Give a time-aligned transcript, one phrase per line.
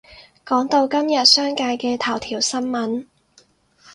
[0.47, 3.05] 講到今日商界嘅頭條新聞